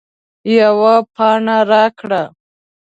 [0.59, 2.23] یوه پاڼه راکړه